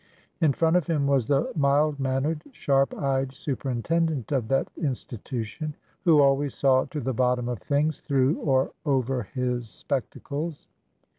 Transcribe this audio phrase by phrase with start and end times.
[0.39, 5.75] In front of him was the mild mannered, sharp eyed super intendent of that institution,
[6.05, 10.65] who always saw to the bot tom of things through or over his spectacles.